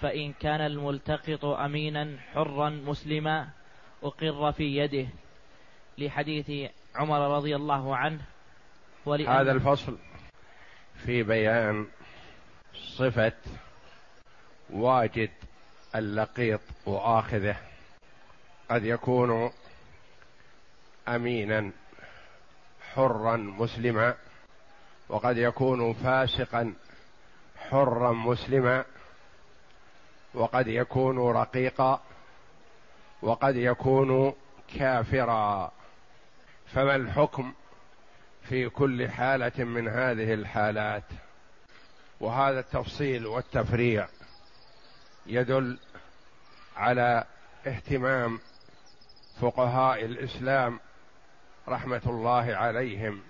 فإن 0.00 0.32
كان 0.32 0.60
الملتقط 0.60 1.44
أمينا 1.44 2.16
حرا 2.34 2.70
مسلما 2.70 3.48
أقر 4.02 4.52
في 4.52 4.76
يده 4.76 5.08
لحديث 5.98 6.70
عمر 6.94 7.36
رضي 7.36 7.56
الله 7.56 7.96
عنه 7.96 8.20
هذا 9.06 9.52
الفصل 9.52 9.98
في 11.04 11.22
بيان 11.22 11.86
صفة 12.74 13.32
واجد 14.70 15.30
اللقيط 15.94 16.60
وآخذه. 16.86 17.56
قد 18.70 18.84
يكون 18.84 19.50
أمينا 21.08 21.72
حرا 22.94 23.36
مسلما 23.36 24.14
وقد 25.08 25.36
يكون 25.36 25.92
فاسقا 25.92 26.74
حرا 27.70 28.12
مسلما 28.12 28.84
وقد 30.34 30.68
يكون 30.68 31.18
رقيقا 31.18 32.00
وقد 33.22 33.56
يكون 33.56 34.34
كافرا. 34.78 35.72
فما 36.66 36.96
الحكم 36.96 37.52
في 38.42 38.68
كل 38.68 39.08
حالة 39.08 39.64
من 39.64 39.88
هذه 39.88 40.34
الحالات؟ 40.34 41.04
وهذا 42.20 42.60
التفصيل 42.60 43.26
والتفريع 43.26 44.08
يدل 45.26 45.78
على 46.76 47.24
اهتمام 47.66 48.38
فقهاء 49.40 50.04
الإسلام 50.04 50.80
رحمة 51.68 52.02
الله 52.06 52.54
عليهم 52.56 53.22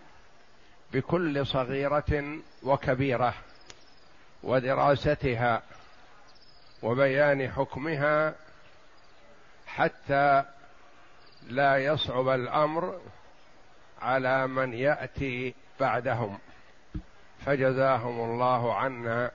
بكل 0.92 1.46
صغيرة 1.46 2.38
وكبيرة 2.62 3.34
ودراستها 4.42 5.62
وبيان 6.82 7.50
حكمها 7.50 8.34
حتى 9.66 10.44
لا 11.48 11.76
يصعب 11.76 12.28
الأمر 12.28 13.00
على 14.02 14.46
من 14.46 14.74
يأتي 14.74 15.54
بعدهم. 15.80 16.38
فجزاهم 17.46 18.20
الله 18.30 18.74
عنا 18.74 19.30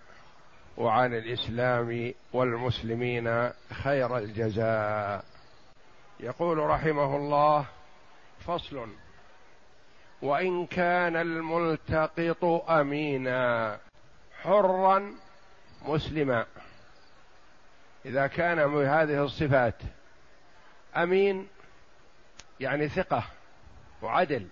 وعن 0.78 1.14
الإسلام 1.14 2.14
والمسلمين 2.34 3.50
خير 3.84 4.18
الجزاء. 4.18 5.26
يقول 6.20 6.58
رحمه 6.58 7.16
الله 7.16 7.66
فصل 8.40 8.90
وإن 10.22 10.66
كان 10.66 11.16
الملتقط 11.16 12.46
أمينا 12.70 13.78
حرا 14.42 15.14
مسلما. 15.86 16.46
إذا 18.06 18.28
كان 18.28 18.68
بهذه 18.68 19.24
الصفات 19.24 19.76
أمين 20.98 21.48
يعني 22.60 22.90
ثقة 22.90 23.24
وعدل 24.02 24.48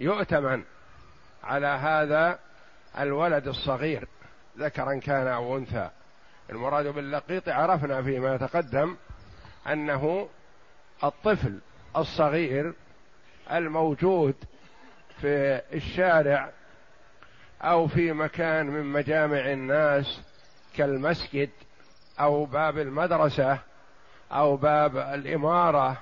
يؤتمن 0.00 0.64
على 1.44 1.66
هذا 1.66 2.38
الولد 2.98 3.48
الصغير 3.48 4.08
ذكرا 4.58 4.94
كان 4.94 5.26
أو 5.26 5.56
أنثى. 5.56 5.90
المراد 6.50 6.86
باللقيط 6.86 7.48
عرفنا 7.48 8.02
فيما 8.02 8.36
تقدم 8.36 8.96
أنه 9.66 10.28
الطفل 11.04 11.58
الصغير 11.96 12.72
الموجود 13.52 14.34
في 15.20 15.60
الشارع 15.72 16.50
أو 17.62 17.86
في 17.86 18.12
مكان 18.12 18.66
من 18.66 18.84
مجامع 18.84 19.52
الناس 19.52 20.20
كالمسجد 20.76 21.50
أو 22.20 22.44
باب 22.44 22.78
المدرسة 22.78 23.58
أو 24.32 24.56
باب 24.56 24.96
الإمارة 24.96 25.96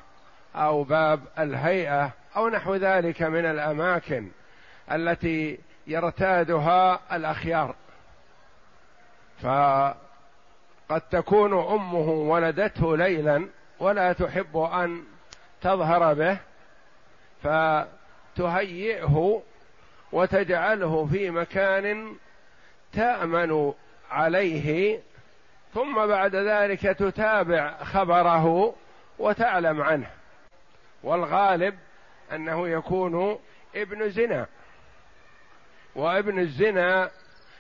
أو 0.55 0.85
باب 0.85 1.21
الهيئة 1.39 2.11
أو 2.37 2.49
نحو 2.49 2.75
ذلك 2.75 3.23
من 3.23 3.45
الأماكن 3.45 4.29
التي 4.93 5.59
يرتادها 5.87 7.01
الأخيار. 7.17 7.75
فقد 9.43 11.01
تكون 11.11 11.53
أمه 11.53 12.11
ولدته 12.11 12.97
ليلا 12.97 13.49
ولا 13.81 14.13
تحب 14.13 14.57
أن 14.57 15.05
تظهر 15.61 16.15
به 16.15 16.39
فتهيئه 18.37 19.43
وتجعله 20.13 21.07
في 21.07 21.31
مكان 21.31 22.17
تأمن 22.93 23.73
عليه 24.11 25.01
ثم 25.75 26.07
بعد 26.07 26.37
ذلك 26.37 26.81
تتابع 26.81 27.85
خبره 27.85 28.75
وتعلم 29.19 29.83
عنه. 29.83 30.11
والغالب 31.03 31.79
أنه 32.33 32.69
يكون 32.69 33.39
ابن 33.75 34.11
زنا. 34.11 34.47
وابن 35.95 36.39
الزنا 36.39 37.11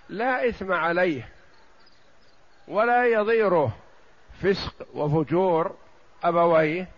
لا 0.08 0.48
إثم 0.48 0.72
عليه 0.72 1.28
ولا 2.68 3.06
يضيره 3.06 3.76
فسق 4.42 4.86
وفجور 4.94 5.76
أبويه. 6.24 6.88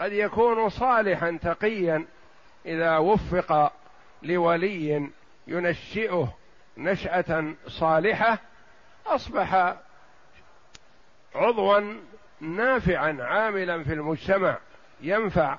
قد 0.00 0.12
يكون 0.12 0.68
صالحا 0.68 1.38
تقيا 1.42 2.06
إذا 2.66 2.98
وفق 2.98 3.72
لولي 4.22 5.10
ينشئه 5.46 6.34
نشأة 6.76 7.54
صالحة 7.68 8.38
أصبح 9.06 9.76
عضوا 11.34 11.94
نافعا 12.40 13.16
عاملا 13.20 13.84
في 13.84 13.92
المجتمع 13.92 14.58
ينفع 15.00 15.58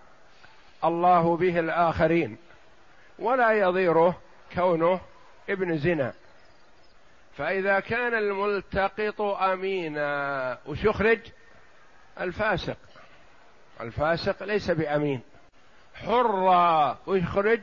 الله 0.84 1.38
به 1.38 1.60
الآخرين 1.60 2.38
ولا 3.20 3.52
يضيره 3.52 4.22
كونه 4.54 5.02
ابن 5.50 5.78
زنا. 5.78 6.14
فإذا 7.38 7.80
كان 7.80 8.14
الملتقط 8.14 9.22
امينا 9.22 10.58
وش 10.66 10.84
يخرج؟ 10.84 11.20
الفاسق. 12.20 12.78
الفاسق 13.82 14.44
ليس 14.44 14.72
بأمين. 14.72 15.22
حرا 15.96 16.98
ويخرج 17.06 17.62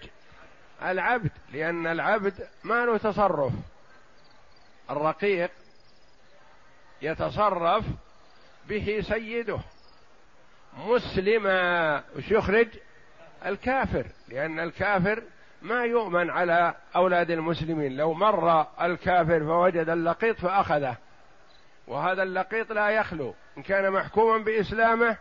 العبد 0.82 1.30
لأن 1.52 1.86
العبد 1.86 2.48
ما 2.64 2.84
له 2.84 2.96
تصرف. 2.96 3.52
الرقيق 4.90 5.50
يتصرف 7.02 7.84
به 8.68 9.00
سيده. 9.08 9.58
مسلما 10.76 11.96
وش 12.16 12.30
يخرج 12.30 12.68
الكافر 13.46 14.06
لأن 14.28 14.60
الكافر 14.60 15.22
ما 15.62 15.84
يؤمن 15.84 16.30
على 16.30 16.74
أولاد 16.96 17.30
المسلمين. 17.30 17.96
لو 17.96 18.12
مر 18.14 18.66
الكافر 18.80 19.44
فوجد 19.44 19.88
اللقيط 19.88 20.36
فأخذه 20.36 20.96
وهذا 21.86 22.22
اللقيط 22.22 22.72
لا 22.72 22.90
يخلو. 22.90 23.34
إن 23.58 23.62
كان 23.62 23.90
محكوما 23.90 24.44
بإسلامه 24.44 25.16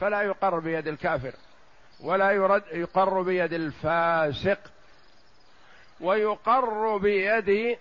فلا 0.00 0.22
يقر 0.22 0.58
بيد 0.58 0.88
الكافر 0.88 1.32
ولا 2.04 2.30
يرد 2.30 2.62
يقر 2.72 3.22
بيد 3.22 3.52
الفاسق 3.52 4.58
ويقر 6.00 6.96
بيد 6.96 7.78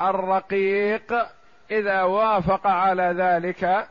الرقيق. 0.00 1.37
إذا 1.70 2.02
وافق 2.02 2.66
على 2.66 3.14
ذلك 3.16 3.88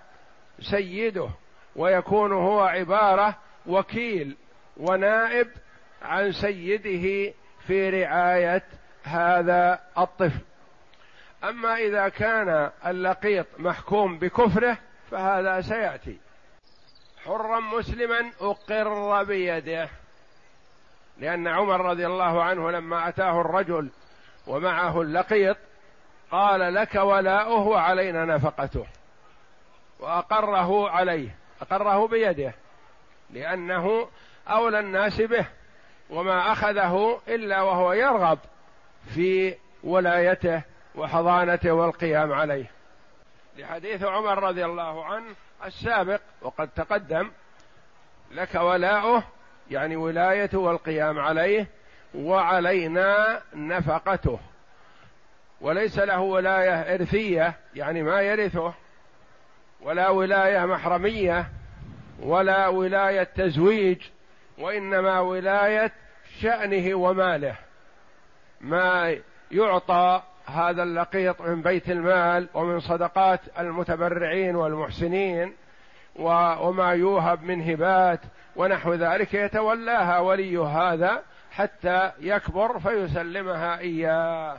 سيده 0.62 1.30
ويكون 1.76 2.34
هو 2.34 2.60
عبارة 2.60 3.36
وكيل 3.66 4.38
ونائب 4.78 5.48
عن 6.02 6.32
سيده 6.32 7.34
في 7.68 7.90
رعاية 7.90 8.64
هذا 9.04 9.80
الطفل. 9.98 10.42
أما 11.44 11.76
إذا 11.76 12.10
كان 12.10 12.72
اللقيط 12.86 13.46
محكوم 13.58 14.20
بكفره 14.20 14.78
فهذا 15.12 15.62
سيأتي. 15.62 16.18
حرا 17.26 17.60
مسلما 17.60 18.32
أقر 18.42 19.24
بيده 19.24 19.90
لأن 21.18 21.48
عمر 21.48 21.86
رضي 21.86 22.08
الله 22.08 22.44
عنه 22.44 22.72
لما 22.72 23.10
أتاه 23.10 23.42
الرجل 23.42 23.90
ومعه 24.48 25.02
اللقيط 25.02 25.58
قال 26.32 26.74
لك 26.74 26.96
ولاؤه 26.96 27.68
وعلينا 27.68 28.26
نفقته. 28.26 28.86
وأقره 30.00 30.90
عليه 30.90 31.36
أقره 31.62 32.08
بيده 32.08 32.54
لأنه 33.30 34.08
أولى 34.48 34.80
الناس 34.80 35.22
به 35.22 35.46
وما 36.10 36.52
أخذه 36.52 37.22
إلا 37.28 37.62
وهو 37.62 37.94
يرغب 37.94 38.40
في 39.16 39.56
ولايته 39.84 40.62
وحضانته 40.96 41.72
والقيام 41.72 42.34
عليه. 42.34 42.72
لحديث 43.58 44.04
عمر 44.04 44.44
رضي 44.44 44.66
الله 44.66 45.06
عنه 45.06 45.36
السابق 45.66 46.22
وقد 46.42 46.70
تقدم 46.76 47.32
لك 48.32 48.56
ولاؤه 48.56 49.24
يعني 49.72 49.96
ولايته 49.96 50.58
والقيام 50.58 51.20
عليه 51.20 51.68
وعلينا 52.16 53.42
نفقته. 53.54 54.40
وليس 55.62 56.00
له 56.00 56.20
ولاية 56.20 56.94
إرثية 56.96 57.54
يعني 57.76 58.04
ما 58.04 58.22
يرثه 58.22 58.74
ولا 59.82 60.10
ولاية 60.10 60.66
محرمية 60.66 61.48
ولا 62.20 62.68
ولاية 62.68 63.24
تزويج 63.24 64.02
وإنما 64.58 65.20
ولاية 65.20 65.92
شأنه 66.40 66.96
وماله. 66.96 67.56
ما 68.62 69.18
يعطى 69.52 70.22
هذا 70.46 70.84
اللقيط 70.84 71.42
من 71.42 71.62
بيت 71.62 71.90
المال 71.90 72.48
ومن 72.54 72.80
صدقات 72.80 73.40
المتبرعين 73.60 74.56
والمحسنين 74.56 75.54
وما 76.16 76.92
يوهب 76.92 77.44
من 77.44 77.70
هبات 77.70 78.20
ونحو 78.56 78.94
ذلك 78.94 79.34
يتولاها 79.34 80.20
ولي 80.20 80.58
هذا 80.58 81.24
حتى 81.52 82.12
يكبر 82.20 82.80
فيسلمها 82.80 83.80
إياه. 83.80 84.58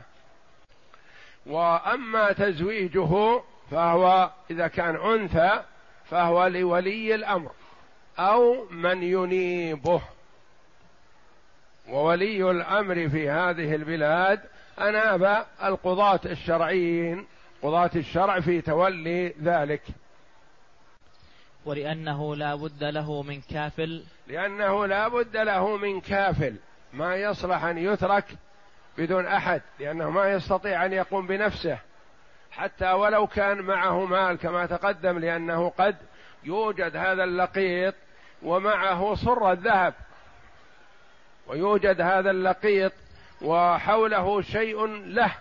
وأما 1.49 2.31
تزويجه 2.31 3.41
فهو 3.71 4.31
إذا 4.51 4.67
كان 4.67 4.95
أنثى 4.95 5.63
فهو 6.05 6.47
لولي 6.47 7.15
الأمر 7.15 7.51
أو 8.19 8.65
من 8.71 9.03
ينيبه. 9.03 10.01
وولي 11.89 12.51
الأمر 12.51 13.09
في 13.09 13.29
هذه 13.29 13.75
البلاد 13.75 14.39
أناب 14.79 15.45
القضاة 15.63 16.19
الشرعيين 16.25 17.25
قضاة 17.61 17.91
الشرع 17.95 18.39
في 18.39 18.61
تولي 18.61 19.33
ذلك. 19.43 19.81
ولأنه 21.65 22.35
لا 22.35 22.55
بد 22.55 22.83
له 22.83 23.21
من 23.23 23.41
كافل. 23.41 24.03
لأنه 24.27 24.85
لا 24.85 25.07
بد 25.07 25.37
له 25.37 25.77
من 25.77 26.01
كافل 26.01 26.55
ما 26.93 27.15
يصلح 27.15 27.63
أن 27.63 27.77
يترك 27.77 28.25
بدون 28.97 29.25
أحد 29.25 29.61
لأنه 29.79 30.09
ما 30.09 30.31
يستطيع 30.31 30.85
أن 30.85 30.93
يقوم 30.93 31.27
بنفسه 31.27 31.77
حتى 32.51 32.91
ولو 32.91 33.27
كان 33.27 33.61
معه 33.61 34.05
مال 34.05 34.37
كما 34.37 34.65
تقدم 34.65 35.19
لأنه 35.19 35.69
قد 35.69 35.95
يوجد 36.43 36.95
هذا 36.95 37.23
اللقيط 37.23 37.95
ومعه 38.43 39.15
صر 39.15 39.51
الذهب. 39.51 39.93
ويوجد 41.47 42.01
هذا 42.01 42.31
اللقيط 42.31 42.91
وحوله 43.41 44.41
شيء 44.41 44.85
له 44.85 45.31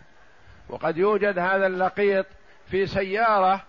وقد 0.68 0.96
يوجد 0.96 1.38
هذا 1.38 1.66
اللقيط 1.66 2.26
في 2.70 2.86
سيارة 2.86 3.62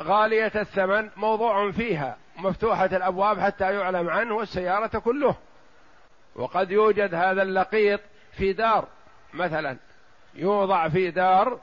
غالية 0.00 0.52
الثمن 0.56 1.10
موضوع 1.16 1.70
فيها 1.70 2.16
مفتوحة 2.36 2.84
الأبواب 2.84 3.40
حتى 3.40 3.74
يعلم 3.74 4.10
عنه 4.10 4.34
والسيارة 4.34 4.98
كله. 4.98 5.34
وقد 6.36 6.70
يوجد 6.70 7.14
هذا 7.14 7.42
اللقيط 7.42 8.00
في 8.32 8.52
دار 8.52 8.88
مثلا 9.34 9.76
يوضع 10.34 10.88
في 10.88 11.10
دار 11.10 11.58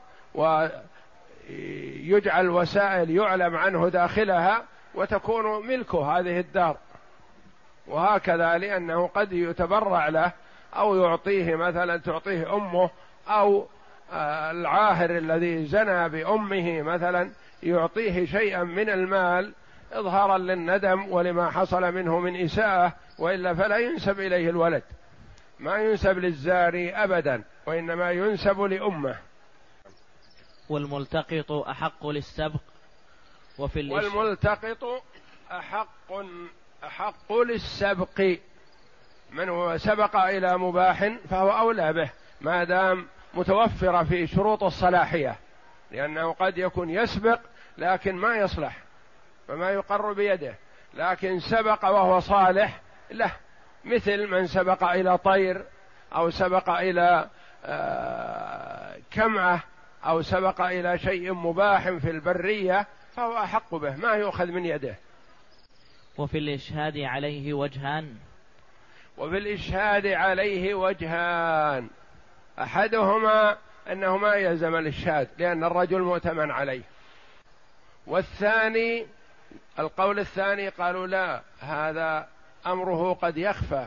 ويجعل 1.48 2.48
وسائل 2.48 3.10
يعلم 3.10 3.56
عنه 3.56 3.88
داخلها 3.88 4.64
وتكون 4.94 5.66
ملكه 5.66 6.18
هذه 6.18 6.40
الدار. 6.40 6.76
وهكذا 7.86 8.58
لأنه 8.58 9.06
قد 9.06 9.32
يتبرع 9.32 10.08
له 10.08 10.32
أو 10.76 10.96
يعطيه 10.96 11.56
مثلا 11.56 11.96
تعطيه 11.96 12.54
أمه 12.56 12.90
أو 13.28 13.66
آه، 14.12 14.50
العاهر 14.50 15.10
الذي 15.10 15.66
زنى 15.66 16.08
بأمه 16.08 16.82
مثلا 16.82 17.30
يعطيه 17.62 18.26
شيئا 18.26 18.62
من 18.62 18.90
المال 18.90 19.52
إظهارا 19.92 20.38
للندم 20.38 21.12
ولما 21.12 21.50
حصل 21.50 21.94
منه 21.94 22.20
من 22.20 22.36
إساءة 22.44 22.92
وإلا 23.18 23.54
فلا 23.54 23.76
ينسب 23.76 24.20
إليه 24.20 24.50
الولد. 24.50 24.82
ما 25.58 25.76
ينسب 25.76 26.18
للزاري 26.18 26.90
أبدا. 26.90 27.42
وإنما 27.66 28.10
ينسب 28.10 28.60
لأمة. 28.60 29.18
والملتقط 30.68 31.52
أحق 31.52 32.06
للسبق 32.06 32.60
وفي 33.58 33.90
والملتقط 33.90 35.02
أحق 35.50 36.12
أحق 36.84 37.32
للسبق. 37.32 38.38
من 39.30 39.48
هو 39.48 39.78
سبق 39.78 40.16
إلى 40.16 40.58
مباح 40.58 41.12
فهو 41.30 41.50
أولى 41.50 41.92
به 41.92 42.10
ما 42.40 42.64
دام 42.64 43.06
متوفرة 43.34 44.04
في 44.04 44.26
شروط 44.26 44.64
الصلاحية. 44.64 45.38
لأنه 45.90 46.32
قد 46.32 46.58
يكون 46.58 46.90
يسبق 46.90 47.40
لكن 47.78 48.14
ما 48.14 48.36
يصلح 48.36 48.78
فما 49.48 49.70
يقر 49.70 50.12
بيده. 50.12 50.54
لكن 50.94 51.40
سبق 51.40 51.84
وهو 51.84 52.20
صالح 52.20 52.80
له 53.10 53.32
مثل 53.84 54.26
من 54.26 54.46
سبق 54.46 54.84
إلى 54.84 55.18
طير 55.18 55.64
أو 56.14 56.30
سبق 56.30 56.70
إلى 56.70 57.30
آه، 57.66 58.96
كمعة 59.10 59.62
أو 60.04 60.22
سبق 60.22 60.60
إلى 60.60 60.98
شيء 60.98 61.32
مباح 61.32 61.90
في 61.90 62.10
البرية 62.10 62.86
فهو 63.16 63.36
أحق 63.36 63.74
به 63.74 63.96
ما 63.96 64.12
يؤخذ 64.12 64.46
من 64.46 64.64
يده. 64.64 64.94
وفي 66.18 66.38
الإشهاد 66.38 66.98
عليه 66.98 67.52
وجهان. 67.52 68.16
وفي 69.18 69.38
الإشهاد 69.38 70.06
عليه 70.06 70.74
وجهان. 70.74 71.88
أحدهما 72.58 73.56
أنه 73.90 74.16
ما 74.16 74.34
يلزم 74.34 74.76
الإشهاد 74.76 75.28
لأن 75.38 75.64
الرجل 75.64 76.02
مؤتمن 76.02 76.50
عليه. 76.50 76.82
والثاني 78.06 79.06
القول 79.78 80.18
الثاني 80.18 80.68
قالوا 80.68 81.06
لا 81.06 81.42
هذا 81.60 82.28
أمره 82.66 83.14
قد 83.14 83.36
يخفى 83.36 83.86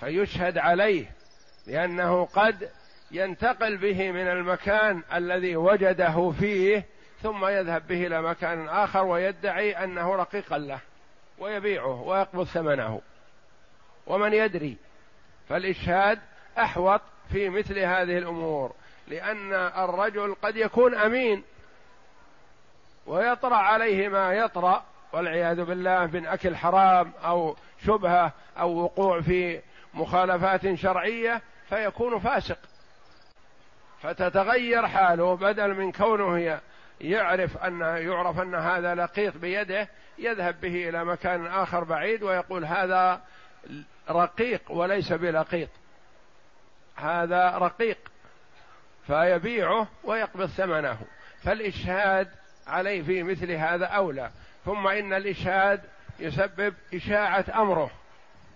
فيشهد 0.00 0.58
عليه. 0.58 1.19
لأنه 1.70 2.24
قد 2.24 2.70
ينتقل 3.10 3.76
به 3.76 4.12
من 4.12 4.28
المكان 4.28 5.02
الذي 5.14 5.56
وجده 5.56 6.32
فيه 6.40 6.84
ثم 7.22 7.46
يذهب 7.46 7.86
به 7.86 8.06
إلى 8.06 8.22
مكان 8.22 8.68
آخر 8.68 9.04
ويدعي 9.04 9.84
أنه 9.84 10.14
رقيقا 10.14 10.58
له 10.58 10.78
ويبيعه 11.38 12.02
ويقبض 12.02 12.44
ثمنه. 12.44 13.00
ومن 14.06 14.32
يدري 14.32 14.76
فالإشهاد 15.48 16.18
أحوط 16.58 17.00
في 17.32 17.48
مثل 17.48 17.78
هذه 17.78 18.18
الأمور 18.18 18.72
لأن 19.08 19.52
الرجل 19.54 20.36
قد 20.42 20.56
يكون 20.56 20.94
أمين 20.94 21.42
ويطرأ 23.06 23.56
عليه 23.56 24.08
ما 24.08 24.32
يطرأ 24.32 24.84
والعياذ 25.12 25.64
بالله 25.64 26.06
من 26.06 26.26
أكل 26.26 26.56
حرام 26.56 27.12
أو 27.24 27.56
شبهة 27.86 28.32
أو 28.58 28.76
وقوع 28.76 29.20
في 29.20 29.60
مخالفات 29.94 30.74
شرعية 30.74 31.42
فيكون 31.70 32.18
فاسق. 32.18 32.58
فتتغير 34.02 34.86
حاله 34.86 35.36
بدل 35.36 35.74
من 35.74 35.92
كونه 35.92 36.60
يعرف 37.00 37.56
ان 37.56 37.80
يعرف 37.80 38.40
أن 38.40 38.54
هذا 38.54 38.94
لقيط 38.94 39.36
بيده 39.36 39.88
يذهب 40.18 40.60
به 40.60 40.88
إلى 40.88 41.04
مكان 41.04 41.46
آخر 41.46 41.84
بعيد 41.84 42.22
ويقول 42.22 42.64
هذا 42.64 43.20
رقيق 44.10 44.62
وليس 44.70 45.12
بلقيط. 45.12 45.68
هذا 46.96 47.50
رقيق. 47.50 47.98
فيبيعه 49.06 49.88
ويقبض 50.04 50.46
ثمنه. 50.46 50.98
فالإشهاد 51.42 52.28
عليه 52.66 53.02
في 53.02 53.22
مثل 53.22 53.52
هذا 53.52 53.86
أولى. 53.86 54.30
ثم 54.64 54.86
إن 54.86 55.12
الإشهاد 55.12 55.80
يسبب 56.18 56.74
إشاعة 56.94 57.44
أمره 57.54 57.90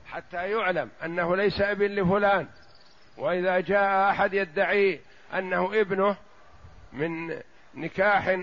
حتى 0.06 0.50
يعلم 0.50 0.90
أنه 1.04 1.36
ليس 1.36 1.60
ابن 1.60 1.86
لفلان. 1.86 2.46
وإذا 3.18 3.60
جاء 3.60 4.10
أحد 4.10 4.34
يدعي 4.34 5.00
أنه 5.34 5.80
ابنه 5.80 6.16
من 6.92 7.40
نكاح 7.74 8.38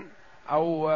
أو 0.50 0.90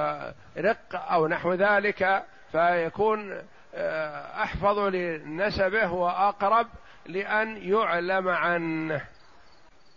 رق 0.58 0.96
أو 1.12 1.28
نحو 1.28 1.54
ذلك 1.54 2.26
فيكون 2.52 3.42
آه، 3.78 4.44
أحفظ 4.44 4.80
لنسبه 4.80 5.92
وأقرب 5.92 6.68
لأن 7.06 7.58
يعلم 7.58 8.28
عنه. 8.28 9.02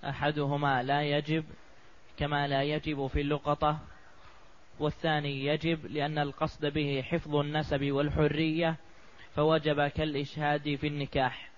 أحدهما 0.05 0.83
لا 0.83 1.03
يجب 1.03 1.45
كما 2.17 2.49
لا 2.49 2.63
يجب 2.63 3.07
في 3.07 3.21
اللقطة 3.21 3.79
والثاني 4.79 5.47
يجب 5.47 5.87
لأن 5.87 6.19
القصد 6.19 6.67
به 6.67 7.05
حفظ 7.11 7.37
النسب 7.37 7.93
والحرية 7.93 8.77
فوجب 9.37 9.87
كالإشهاد 9.87 10.75
في 10.81 10.87
النكاح. 10.87 11.51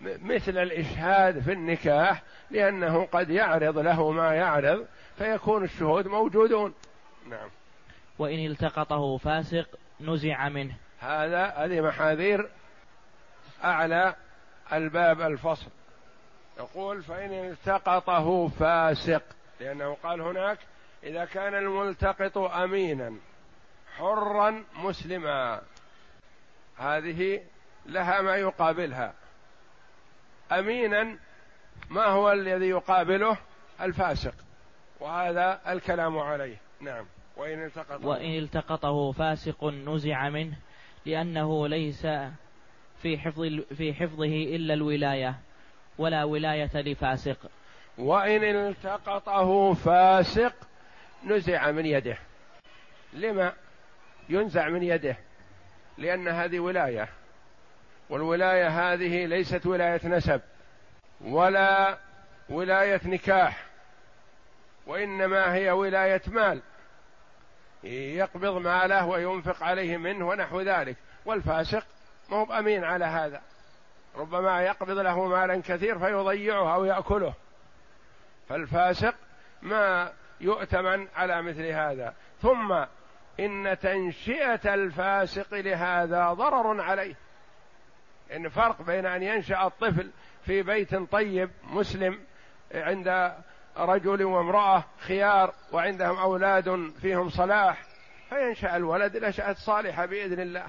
مثل 0.00 0.58
الإشهاد 0.58 1.40
في 1.40 1.52
النكاح 1.52 2.22
لأنه 2.50 3.06
قد 3.06 3.30
يعرض 3.30 3.78
له 3.78 4.10
ما 4.10 4.34
يعرض 4.34 4.86
فيكون 5.18 5.64
الشهود 5.64 6.06
موجودون. 6.06 6.74
نعم. 7.28 7.48
وإن 8.18 8.46
التقطه 8.46 9.16
فاسق 9.16 9.68
نزع 10.00 10.48
منه. 10.48 10.76
هذا 11.00 11.46
هذه 11.46 11.80
محاذير 11.80 12.50
أعلى 13.64 14.14
الباب 14.72 15.20
الفصل. 15.20 15.70
يقول 16.58 17.02
فإن 17.02 17.32
التقطه 17.32 18.48
فاسق 18.48 19.22
لأنه 19.60 19.96
قال 20.02 20.20
هناك 20.20 20.58
إذا 21.02 21.24
كان 21.24 21.54
الملتقط 21.54 22.38
أمينا 22.38 23.14
حرا 23.96 24.64
مسلما 24.74 25.60
هذه 26.76 27.40
لها 27.86 28.20
ما 28.20 28.36
يقابلها. 28.36 29.14
أمينا 30.52 31.18
ما 31.90 32.04
هو 32.04 32.32
الذي 32.32 32.68
يقابله؟ 32.68 33.38
الفاسق. 33.80 34.34
وهذا 35.00 35.60
الكلام 35.68 36.18
عليه. 36.18 36.56
نعم. 36.80 37.06
وإن 37.36 37.64
التقطه. 37.64 38.06
وإن 38.06 38.38
التقطه 38.38 39.12
فاسق 39.12 39.64
نزع 39.64 40.28
منه 40.28 40.56
لأنه 41.06 41.68
ليس 41.68 42.06
في 43.02 43.18
حفظ 43.18 43.42
في 43.74 43.94
حفظه 43.94 44.24
إلا 44.24 44.74
الولاية 44.74 45.38
ولا 45.98 46.24
ولاية 46.24 46.70
لفاسق. 46.74 47.50
وإن 47.98 48.44
التقطه 48.44 49.72
فاسق 49.74 50.54
نزع 51.24 51.70
من 51.70 51.86
يده. 51.86 52.18
لما 53.12 53.52
ينزع 54.28 54.68
من 54.68 54.82
يده؟ 54.82 55.16
لأن 55.98 56.28
هذه 56.28 56.58
ولاية. 56.58 57.08
والولاية 58.10 58.68
هذه 58.68 59.26
ليست 59.26 59.66
ولاية 59.66 60.00
نسب 60.04 60.40
ولا 61.20 61.98
ولاية 62.48 63.00
نكاح 63.04 63.64
وإنما 64.86 65.54
هي 65.54 65.70
ولاية 65.70 66.22
مال. 66.26 66.62
يقبض 67.84 68.56
ماله 68.56 69.06
وينفق 69.06 69.62
عليه 69.62 69.96
منه 69.96 70.28
ونحو 70.28 70.60
ذلك. 70.60 70.96
والفاسق 71.24 71.86
ما 72.30 72.36
هو 72.36 72.44
بأمين 72.44 72.84
على 72.84 73.04
هذا. 73.04 73.42
ربما 74.16 74.62
يقبض 74.62 74.98
له 74.98 75.24
مالا 75.24 75.62
كثير 75.64 75.98
فيضيعه 75.98 76.74
أو 76.74 76.84
يأكله. 76.84 77.34
فالفاسق 78.48 79.14
ما 79.62 80.12
يؤتمن 80.40 81.08
على 81.16 81.42
مثل 81.42 81.64
هذا. 81.66 82.14
ثم 82.42 82.84
إن 83.40 83.78
تنشئة 83.82 84.74
الفاسق 84.74 85.54
لهذا 85.54 86.32
ضرر 86.32 86.80
عليه. 86.80 87.14
إن 88.36 88.48
فرق 88.48 88.82
بين 88.82 89.06
أن 89.06 89.22
ينشأ 89.22 89.66
الطفل 89.66 90.10
في 90.46 90.62
بيت 90.62 90.94
طيب 90.94 91.50
مسلم 91.64 92.18
عند 92.74 93.32
رجل 93.76 94.24
وامرأة 94.24 94.84
خيار 94.98 95.54
وعندهم 95.72 96.18
أولاد 96.18 96.92
فيهم 97.00 97.28
صلاح 97.28 97.84
فينشأ 98.28 98.76
الولد 98.76 99.16
نشأة 99.16 99.52
صالحة 99.52 100.06
بإذن 100.06 100.40
الله. 100.40 100.66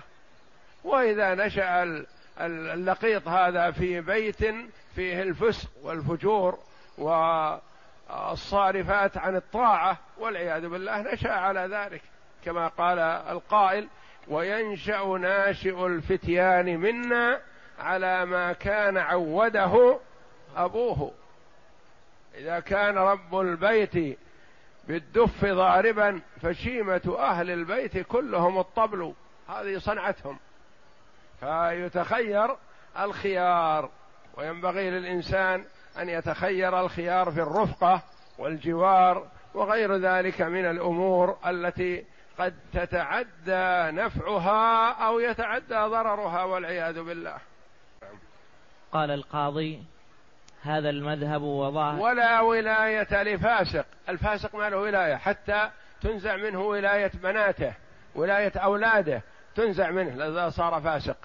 وإذا 0.83 1.35
نشأ 1.35 2.03
اللقيط 2.39 3.27
هذا 3.27 3.71
في 3.71 4.01
بيت 4.01 4.41
فيه 4.95 5.21
الفسق 5.21 5.69
والفجور 5.83 6.59
والصارفات 8.09 9.17
عن 9.17 9.35
الطاعة 9.35 9.97
والعياذ 10.17 10.67
بالله 10.67 11.13
نشأ 11.13 11.31
على 11.31 11.59
ذلك. 11.59 12.01
كما 12.45 12.67
قال 12.67 12.99
القائل 12.99 13.87
وينشأ 14.27 15.17
ناشئ 15.21 15.85
الفتيان 15.85 16.77
منا 16.77 17.41
على 17.79 18.25
ما 18.25 18.53
كان 18.53 18.97
عوده 18.97 19.99
أبوه. 20.55 21.11
إذا 22.35 22.59
كان 22.59 22.97
رب 22.97 23.39
البيت 23.39 24.17
بالدف 24.87 25.45
ضاربا 25.45 26.21
فشيمة 26.41 27.15
أهل 27.19 27.51
البيت 27.51 27.97
كلهم 27.97 28.59
الطبل. 28.59 29.13
هذه 29.49 29.77
صنعتهم. 29.77 30.39
فيتخير 31.39 32.55
الخيار. 32.99 33.89
وينبغي 34.37 34.89
للإنسان 34.89 35.65
أن 35.99 36.09
يتخير 36.09 36.79
الخيار 36.79 37.31
في 37.31 37.41
الرفقة 37.41 38.01
والجوار 38.37 39.27
وغير 39.53 39.95
ذلك 39.95 40.41
من 40.41 40.65
الأمور 40.65 41.37
التي 41.47 42.05
قد 42.39 42.53
تتعدى 42.73 43.97
نفعها 44.01 44.91
أو 44.91 45.19
يتعدى 45.19 45.75
ضررها 45.75 46.43
والعياذ 46.43 47.01
بالله. 47.03 47.37
قال 48.91 49.11
القاضي 49.11 49.83
هذا 50.61 50.89
المذهب 50.89 51.41
وظاهر 51.41 51.99
ولا 51.99 52.41
ولاية 52.41 53.23
لفاسق. 53.23 53.85
الفاسق 54.09 54.55
ما 54.55 54.69
له 54.69 54.77
ولاية 54.77 55.15
حتى 55.15 55.69
تنزع 56.01 56.35
منه 56.35 56.61
ولاية 56.61 57.11
بناته 57.13 57.73
ولاية 58.15 58.51
أولاده 58.55 59.21
تنزع 59.55 59.91
منه 59.91 60.27
إذا 60.27 60.49
صار 60.49 60.81
فاسق. 60.81 61.17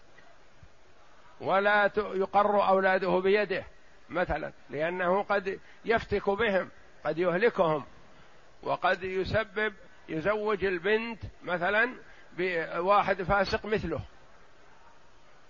ولا 1.40 1.90
يقر 1.96 2.68
أولاده 2.68 3.18
بيده 3.18 3.64
مثلا 4.10 4.52
لأنه 4.70 5.22
قد 5.22 5.60
يفتك 5.84 6.30
بهم 6.30 6.68
قد 7.04 7.18
يهلكهم 7.18 7.84
وقد 8.62 9.02
يسبب 9.02 9.74
يزوج 10.08 10.64
البنت 10.64 11.22
مثلا 11.42 11.94
بواحد 12.38 13.22
فاسق 13.22 13.66
مثله. 13.66 14.00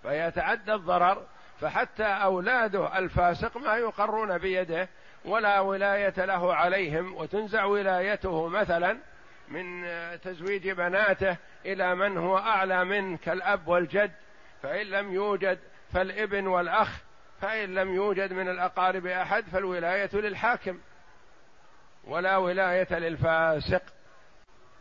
فيتعدى 0.03 0.75
الضرر 0.75 1.27
فحتى 1.61 2.05
أولاده 2.05 2.99
الفاسق 2.99 3.57
ما 3.57 3.77
يقرون 3.77 4.39
بيده 4.39 4.89
ولا 5.25 5.61
ولاية 5.61 6.25
له 6.25 6.55
عليهم 6.55 7.15
وتنزع 7.15 7.65
ولايته 7.65 8.49
مثلا 8.49 8.99
من 9.49 9.85
تزويج 10.19 10.71
بناته 10.71 11.37
إلى 11.67 11.95
من 11.95 12.17
هو 12.17 12.39
أعلى 12.39 12.85
منه 12.85 13.17
كالأب 13.17 13.69
والجد 13.69 14.13
فإن 14.63 14.87
لم 14.87 15.13
يوجد 15.13 15.59
فالإبن 15.93 16.47
والأخ 16.47 17.01
فإن 17.41 17.75
لم 17.75 17.95
يوجد 17.95 18.33
من 18.33 18.49
الأقارب 18.49 19.07
أحد 19.07 19.45
فالولاية 19.45 20.11
للحاكم 20.15 20.79
ولا 22.05 22.37
ولاية 22.37 22.99
للفاسق 22.99 23.83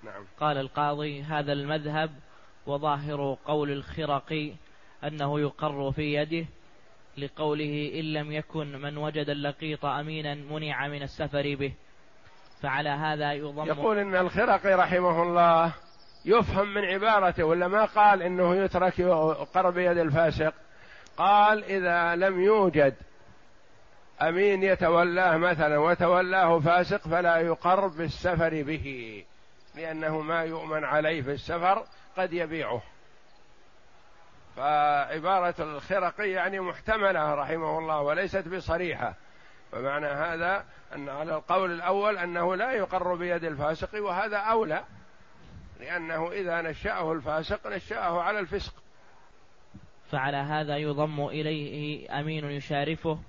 نعم. 0.03 0.25
قال 0.39 0.57
القاضي 0.57 1.23
هذا 1.23 1.53
المذهب 1.53 2.11
وظاهر 2.65 3.37
قول 3.45 3.71
الخرقي 3.71 4.53
أنه 5.03 5.39
يقر 5.39 5.91
في 5.91 6.13
يده 6.13 6.45
لقوله 7.17 7.91
إن 7.96 8.13
لم 8.13 8.32
يكن 8.32 8.82
من 8.82 8.98
وجد 8.98 9.29
اللقيط 9.29 9.86
أمينا 9.86 10.36
منع 10.36 10.88
من 10.88 11.03
السفر 11.03 11.55
به. 11.55 11.74
فعلى 12.62 12.89
هذا 12.89 13.34
يضم 13.34 13.65
يقول 13.65 13.98
إن 13.98 14.15
الخرقي 14.15 14.74
رحمه 14.74 15.24
الله 15.24 15.74
يفهم 16.25 16.74
من 16.74 16.86
عبارته 16.86 17.43
ولا 17.43 17.67
ما 17.67 17.86
قال 17.86 18.22
إنه 18.22 18.55
يترك 18.55 19.00
يقر 19.00 19.70
بيد 19.70 19.98
الفاسق؟ 19.98 20.53
قال 21.17 21.63
إذا 21.63 22.15
لم 22.15 22.41
يوجد 22.41 22.96
أمين 24.22 24.63
يتولاه 24.63 25.38
مثلا 25.38 25.77
وتولاه 25.77 26.60
فاسق 26.60 27.08
فلا 27.08 27.38
يقر 27.38 27.88
بالسفر 27.88 28.63
به 28.63 29.24
لأنه 29.75 30.22
ما 30.22 30.43
يؤمن 30.43 30.84
عليه 30.84 31.22
في 31.22 31.32
السفر 31.32 31.84
قد 32.17 32.34
يبيعه. 32.34 32.82
فعبارة 35.13 35.55
الخرقي 35.60 36.29
يعني 36.29 36.60
محتملة 36.60 37.34
رحمه 37.34 37.79
الله 37.79 38.01
وليست 38.01 38.48
بصريحة. 38.48 39.13
فمعنى 39.72 40.05
هذا 40.05 40.65
أن 40.96 41.10
على 41.10 41.36
القول 41.36 41.72
الأول 41.72 42.17
أنه 42.17 42.55
لا 42.55 42.72
يقر 42.72 43.15
بيد 43.15 43.43
الفاسق 43.43 44.03
وهذا 44.03 44.38
أولى 44.38 44.84
لأنه 45.79 46.32
إذا 46.32 46.62
نشأه 46.62 47.12
الفاسق 47.12 47.67
نشأه 47.67 48.22
على 48.22 48.39
الفسق. 48.39 48.74
فعلى 50.12 50.38
هذا 50.38 50.77
يضم 50.77 51.27
إليه 51.27 52.20
أمين 52.20 52.46
يشارفه 52.46 53.20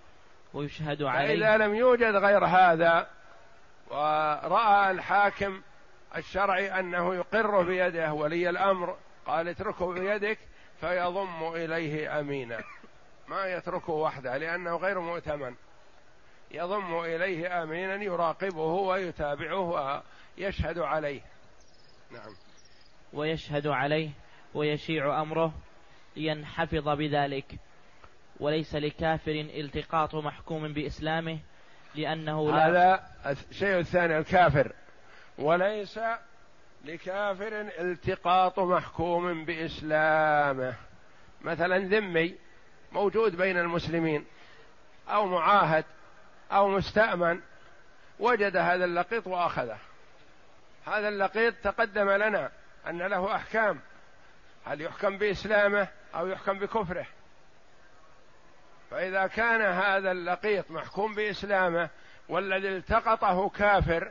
ويشهد 0.54 1.02
عليه. 1.02 1.28
فإذا 1.28 1.56
لم 1.56 1.74
يوجد 1.74 2.14
غير 2.16 2.44
هذا 2.44 3.06
ورأى 3.90 4.90
الحاكم 4.90 5.62
الشرعي 6.16 6.80
أنه 6.80 7.14
يقر 7.14 7.62
بيده 7.62 8.12
ولي 8.12 8.50
الأمر 8.50 8.96
قال 9.26 9.48
اتركه 9.48 9.92
بيدك 9.92 10.38
فيضم 10.84 11.54
إليه 11.54 12.20
أمينا. 12.20 12.60
ما 13.28 13.46
يتركه 13.46 13.92
وحده 13.92 14.36
لأنه 14.36 14.76
غير 14.76 15.00
مؤتمن. 15.00 15.54
يضم 16.50 17.00
إليه 17.00 17.62
أمينا 17.62 17.94
يراقبه 17.94 18.62
ويتابعه 18.62 20.02
ويشهد 20.38 20.78
عليه. 20.78 21.20
نعم. 22.10 22.36
ويشهد 23.12 23.66
عليه 23.66 24.10
ويشيع 24.54 25.20
أمره 25.22 25.52
لينحفظ 26.16 26.88
بذلك. 26.88 27.54
وليس 28.40 28.74
لكافر 28.74 29.32
التقاط 29.32 30.14
محكوم 30.14 30.72
بإسلامه 30.72 31.38
لأنه 31.94 32.52
لا 32.52 32.68
هذا 32.68 33.06
الشيء 33.50 33.78
الثاني 33.78 34.18
الكافر. 34.18 34.72
وليس 35.38 36.00
لكافر 36.84 37.60
التقاط 37.78 38.58
محكوم 38.58 39.44
بإسلامه. 39.44 40.74
مثلا 41.40 41.78
ذمي 41.78 42.38
موجود 42.92 43.36
بين 43.36 43.58
المسلمين 43.58 44.26
أو 45.08 45.26
معاهد 45.26 45.84
أو 46.52 46.68
مستأمن 46.68 47.40
وجد 48.18 48.56
هذا 48.56 48.84
اللقيط 48.84 49.26
وأخذه. 49.26 49.78
هذا 50.86 51.08
اللقيط 51.08 51.54
تقدم 51.54 52.10
لنا 52.10 52.50
أن 52.86 53.02
له 53.02 53.34
أحكام. 53.34 53.80
هل 54.64 54.80
يحكم 54.80 55.18
بإسلامه 55.18 55.88
أو 56.14 56.26
يحكم 56.26 56.58
بكفره؟ 56.58 57.06
فإذا 58.90 59.26
كان 59.26 59.60
هذا 59.60 60.10
اللقيط 60.10 60.70
محكوم 60.70 61.14
بإسلامه 61.14 61.88
والذي 62.28 62.68
التقطه 62.68 63.48
كافر 63.48 64.10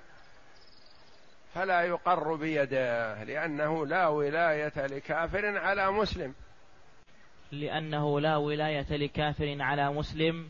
فلا 1.54 1.82
يقر 1.82 2.36
بيده 2.36 3.24
لأنه 3.24 3.86
لا 3.86 4.08
ولاية 4.08 4.86
لكافر 4.86 5.58
على 5.58 5.92
مسلم. 5.92 6.34
لأنه 7.52 8.20
لا 8.20 8.36
ولاية 8.36 8.96
لكافر 8.98 9.58
على 9.60 9.92
مسلم 9.92 10.50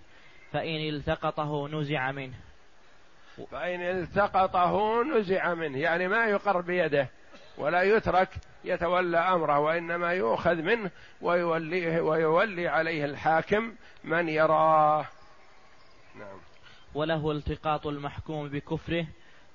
فإن 0.51 0.89
التقطه 0.89 1.67
نزع 1.67 2.11
منه. 2.11 2.33
فإن 3.51 3.81
التقطه 3.81 5.03
نزع 5.03 5.53
منه 5.53 5.79
يعني 5.79 6.07
ما 6.07 6.25
يقر 6.25 6.61
بيده 6.61 7.09
ولا 7.57 7.83
يترك 7.83 8.29
يتولى 8.63 9.17
أمره 9.17 9.59
وإنما 9.59 10.13
يؤخذ 10.13 10.55
منه 10.55 10.91
ويوليه 11.21 12.01
ويولي 12.01 12.67
عليه 12.67 13.05
الحاكم 13.05 13.75
من 14.03 14.29
يراه. 14.29 15.05
نعم. 16.15 16.37
وله 16.95 17.31
التقاط 17.31 17.87
المحكوم 17.87 18.49
بكفره 18.49 19.07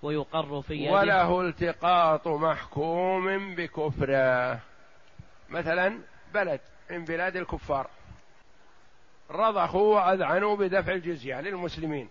ويقر 0.02 0.62
في 0.62 0.74
يده. 0.74 0.92
وله 0.92 1.40
التقاط 1.40 2.28
محكوم 2.28 3.54
بكفره. 3.54 4.60
مثلا 5.48 6.00
بلد 6.34 6.60
من 6.90 7.04
بلاد 7.04 7.36
الكفار. 7.36 7.90
رضخوا 9.30 9.94
وأذعنوا 9.96 10.56
بدفع 10.56 10.92
الجزية 10.92 11.40
للمسلمين 11.40 12.08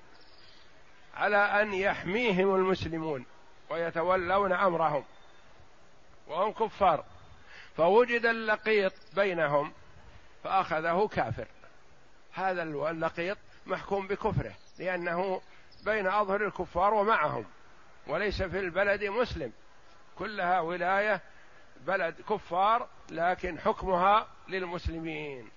على 1.15 1.38
أن 1.38 1.74
يحميهم 1.74 2.56
المسلمون 2.56 3.25
ويتولون 3.70 4.53
أمرهم. 4.53 5.03
وهم 6.27 6.51
كفار. 6.51 7.06
فوجد 7.77 8.25
اللقيط 8.25 8.94
بينهم 9.15 9.72
فأخذه 10.44 11.08
كافر. 11.08 11.48
هذا 12.34 12.63
اللقيط 12.63 13.38
محكوم 13.65 14.08
بكفره 14.08 14.53
لأنه 14.79 15.41
بين 15.86 16.08
أظهر 16.08 16.46
الكفار 16.46 16.94
ومعهم. 16.94 17.46
وليس 18.10 18.44
في 18.44 18.60
البلد 18.60 19.04
مسلم. 19.04 19.52
كلها 20.18 20.60
ولاية 20.60 21.22
بلد 21.88 22.16
كفار 22.30 22.88
لكن 23.12 23.60
حكمها 23.60 24.28
للمسلمين. 24.48 25.50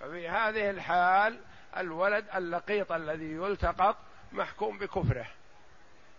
ففي 0.00 0.28
هذه 0.28 0.70
الحال 0.70 1.40
الولد 1.76 2.24
اللقيط 2.34 2.92
الذي 2.92 3.32
يلتقط 3.32 3.96
محكوم 4.32 4.78
بكفره 4.78 5.26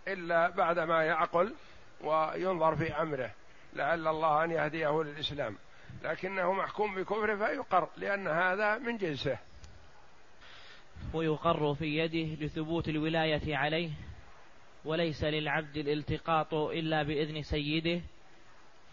إلا 0.08 0.50
بعدما 0.50 1.04
يعقل 1.04 1.54
وينظر 2.02 2.76
في 2.76 3.02
أمره 3.02 3.32
لعل 3.74 4.08
الله 4.08 4.44
أن 4.44 4.52
يهديه 4.52 5.04
للإسلام. 5.04 5.58
لكنه 6.04 6.54
محكوم 6.54 6.96
بكفره 6.96 7.36
فيقر 7.36 7.90
لأن 7.98 8.28
هذا 8.28 8.78
من 8.78 8.98
جنسه. 8.98 9.38
ويقر 11.14 11.74
في 11.74 11.86
يده 11.86 12.46
لثبوت 12.46 12.90
الولاية 12.90 13.58
عليه. 13.58 13.92
وليس 14.90 15.24
للعبد 15.24 15.78
الالتقاط 15.78 16.54
إلا 16.54 17.04
بإذن 17.04 17.42
سيده 17.42 18.02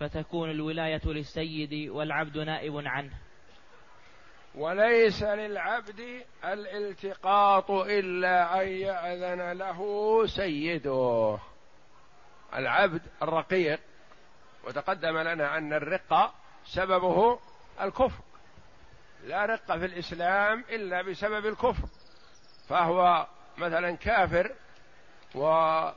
فتكون 0.01 0.51
الولاية 0.51 1.01
للسيد 1.05 1.91
والعبد 1.91 2.39
نائب 2.39 2.87
عنه. 2.87 3.13
وليس 4.55 5.23
للعبد 5.23 6.25
الالتقاط 6.45 7.71
إلا 7.71 8.63
أن 8.63 8.69
يأذن 8.69 9.53
له 9.53 9.81
سيده. 10.27 11.39
العبد 12.55 13.03
الرقيق 13.23 13.81
وتقدم 14.65 15.19
لنا 15.19 15.59
أن 15.59 15.73
الرقه 15.73 16.35
سببه 16.65 17.39
الكفر. 17.81 18.23
لا 19.25 19.47
رقه 19.47 19.79
في 19.79 19.85
الإسلام 19.85 20.65
إلا 20.71 21.03
بسبب 21.03 21.47
الكفر 21.47 21.89
فهو 22.69 23.27
مثلا 23.59 23.97
كافر 23.97 24.55
وغنمه 25.37 25.95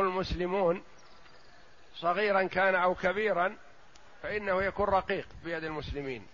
المسلمون 0.00 0.82
صغيرا 1.94 2.42
كان 2.42 2.74
أو 2.74 2.94
كبيرا 2.94 3.56
فإنه 4.22 4.62
يكون 4.62 4.86
رقيق 4.86 5.28
بيد 5.44 5.64
المسلمين. 5.64 6.26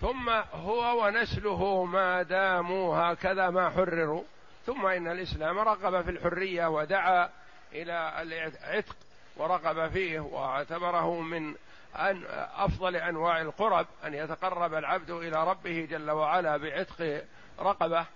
ثم 0.00 0.30
هو 0.52 1.04
ونسله 1.04 1.84
ما 1.84 2.22
داموا 2.22 2.96
هكذا 2.96 3.50
ما 3.50 3.70
حرروا. 3.70 4.22
ثم 4.66 4.86
إن 4.86 5.08
الإسلام 5.08 5.58
رغب 5.58 6.02
في 6.02 6.10
الحرية 6.10 6.66
ودعا 6.66 7.30
إلى 7.72 8.22
العتق 8.22 8.96
ورغب 9.36 9.90
فيه 9.90 10.20
واعتبره 10.20 11.20
من 11.20 11.54
أن 11.96 12.24
أفضل 12.56 12.96
أنواع 12.96 13.40
القرب 13.40 13.86
أن 14.04 14.14
يتقرب 14.14 14.74
العبد 14.74 15.10
إلى 15.10 15.44
ربه 15.44 15.86
جل 15.90 16.10
وعلا 16.10 16.56
بعتق 16.56 17.24
رقبة. 17.60 18.06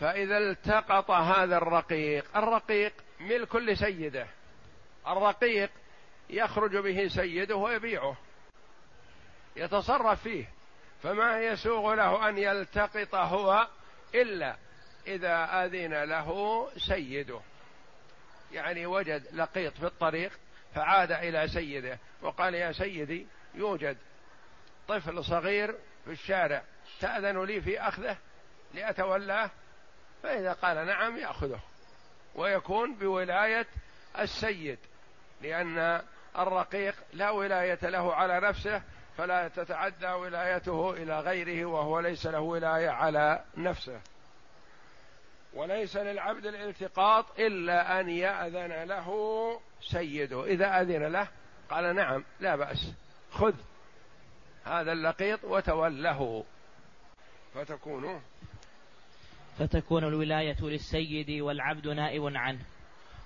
فإذا 0.00 0.38
التقط 0.38 1.10
هذا 1.10 1.56
الرقيق 1.56 2.36
الرقيق 2.36 2.92
ملك 3.20 3.56
لسيده. 3.56 4.26
الرقيق 5.06 5.70
يخرج 6.30 6.76
به 6.76 7.08
سيده 7.08 7.56
ويبيعه 7.56 8.16
يتصرف 9.56 10.22
فيه. 10.22 10.48
فما 11.02 11.40
يسوغ 11.40 11.94
له 11.94 12.28
أن 12.28 12.38
يلتقط 12.38 13.14
هو 13.14 13.68
إلا 14.14 14.56
إذا 15.06 15.64
أذن 15.64 16.04
له 16.04 16.68
سيده. 16.76 17.40
يعني 18.52 18.86
وجد 18.86 19.26
لقيط 19.32 19.72
في 19.72 19.86
الطريق 19.86 20.32
فعاد 20.74 21.12
إلى 21.12 21.48
سيده 21.48 21.98
وقال 22.22 22.54
يا 22.54 22.72
سيدي 22.72 23.26
يوجد 23.54 23.96
طفل 24.88 25.24
صغير 25.24 25.74
في 26.04 26.10
الشارع 26.10 26.62
تأذن 27.00 27.44
لي 27.44 27.60
في 27.60 27.80
أخذه 27.80 28.16
لأتولاه 28.74 29.50
فإذا 30.22 30.52
قال 30.52 30.86
نعم 30.86 31.16
يأخذه 31.16 31.60
ويكون 32.34 32.94
بولاية 32.94 33.66
السيد 34.18 34.78
لأن 35.42 36.02
الرقيق 36.38 36.94
لا 37.12 37.30
ولاية 37.30 37.78
له 37.82 38.14
على 38.14 38.40
نفسه 38.40 38.82
فلا 39.18 39.48
تتعدى 39.48 40.06
ولايته 40.06 40.90
إلى 40.90 41.20
غيره 41.20 41.66
وهو 41.66 42.00
ليس 42.00 42.26
له 42.26 42.40
ولاية 42.40 42.90
على 42.90 43.44
نفسه. 43.56 44.00
وليس 45.54 45.96
للعبد 45.96 46.46
الالتقاط 46.46 47.40
إلا 47.40 48.00
أن 48.00 48.08
يأذن 48.08 48.82
له 48.82 49.10
سيده. 49.80 50.44
إذا 50.44 50.80
أذن 50.80 51.06
له 51.06 51.28
قال 51.70 51.94
نعم 51.94 52.24
لا 52.40 52.56
بأس 52.56 52.92
خذ 53.32 53.54
هذا 54.64 54.92
اللقيط 54.92 55.44
وتوله 55.44 56.44
فتكون 57.54 58.22
فتكون 59.58 60.04
الولاية 60.04 60.56
للسيد 60.62 61.30
والعبد 61.30 61.88
نائب 61.88 62.36
عنه. 62.36 62.60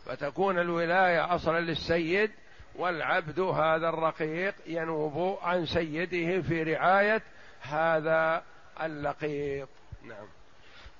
فتكون 0.04 0.58
الولاية 0.58 1.34
أصلا 1.34 1.60
للسيد 1.60 2.30
والعبد 2.74 3.40
هذا 3.40 3.88
الرقيق 3.88 4.54
ينوب 4.66 5.38
عن 5.42 5.66
سيده 5.66 6.42
في 6.42 6.62
رعاية 6.62 7.22
هذا 7.60 8.42
اللقيط. 8.82 9.68
نعم. 10.04 10.26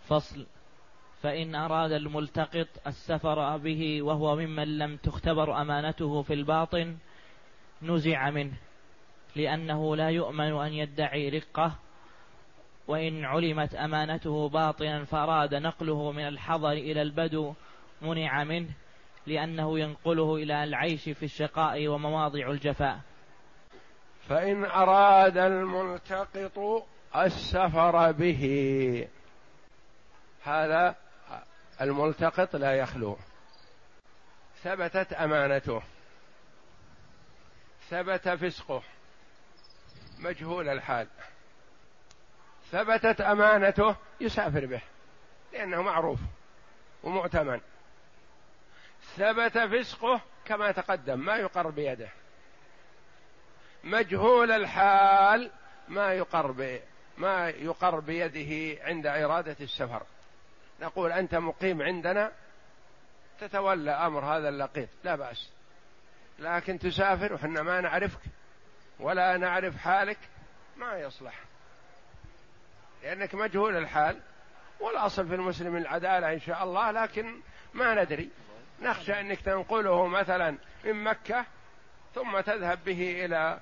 فصل. 0.09 0.47
فإن 1.23 1.55
أراد 1.55 1.93
الملتقط 1.93 2.69
السفر 2.87 3.57
به 3.57 4.03
وهو 4.03 4.37
ممن 4.37 4.79
لم 4.79 4.97
تختبر 4.97 5.63
أمانته 5.63 6.23
في 6.23 6.35
الباطن 6.35 6.97
نزع 7.83 8.31
منه 8.31 8.53
لأنه 9.37 9.97
لا 9.97 10.11
يؤمن 10.11 10.53
أن 10.53 10.73
يدعي 10.73 11.29
رقة 11.29 11.79
وإن 12.89 13.25
علمت 13.25 13.75
أمانته 13.75 14.49
باطنا 14.49 15.05
فأراد 15.05 15.55
نقله 15.55 16.13
من 16.13 16.29
الحضر 16.29 16.73
إلى 16.73 17.03
البدو 17.03 17.55
منع 18.03 18.45
منه 18.45 18.71
لأنه 19.27 19.79
ينقله 19.79 20.37
إلى 20.37 20.65
العيش 20.65 21.09
في 21.09 21.23
الشقاء 21.23 21.89
ومواضع 21.89 22.51
الجفاء. 22.51 23.01
فإن 24.29 24.65
أراد 24.65 25.39
الملتقط 25.39 26.87
السفر 27.17 28.13
به. 28.13 29.09
هذا 30.43 30.95
الملتقط 31.81 32.57
لا 32.57 32.73
يخلو. 32.73 33.17
ثبتت 34.63 35.13
أمانته. 35.13 35.83
ثبت 37.89 38.29
فسقه. 38.29 38.83
مجهول 40.19 40.69
الحال. 40.69 41.07
ثبتت 42.71 43.21
أمانته 43.21 43.97
يسافر 44.21 44.67
به 44.67 44.83
لأنه 45.53 45.83
معروف 45.83 46.21
ومؤتمن. 47.03 47.61
ثبت 49.17 49.59
فسقه 49.59 50.21
كما 50.45 50.73
تقدم 50.73 51.21
ما 51.21 51.37
يقر 51.37 51.71
بيده. 51.71 52.09
مجهول 53.85 54.51
الحال 54.51 55.51
ما 55.89 56.13
يقر 56.13 56.81
ما 57.19 57.49
يقر 57.49 58.01
بيده 58.01 58.83
عند 58.85 59.07
إرادة 59.07 59.57
السفر. 59.61 60.03
نقول 60.81 61.13
أنت 61.13 61.35
مقيم 61.35 61.83
عندنا 61.83 62.33
تتولى 63.41 63.91
أمر 63.91 64.25
هذا 64.25 64.49
اللقيط 64.49 64.89
لا 65.05 65.15
بأس. 65.17 65.51
لكن 66.39 66.79
تسافر 66.79 67.33
وحنا 67.33 67.63
ما 67.63 67.81
نعرفك 67.81 68.21
ولا 69.01 69.37
نعرف 69.37 69.77
حالك 69.77 70.19
ما 70.77 70.99
يصلح. 70.99 71.46
لأنك 73.07 73.35
مجهول 73.35 73.77
الحال 73.77 74.21
والأصل 74.81 75.29
في 75.29 75.35
المسلم 75.35 75.77
العدالة 75.77 76.33
إن 76.33 76.41
شاء 76.41 76.65
الله 76.65 76.91
لكن 76.91 77.41
ما 77.75 78.03
ندري. 78.03 78.31
نخشى 78.83 79.21
أنك 79.21 79.41
تنقله 79.41 80.07
مثلا 80.07 80.59
من 80.85 81.05
مكة 81.05 81.45
ثم 82.15 82.41
تذهب 82.41 82.85
به 82.85 83.25
إلى 83.25 83.61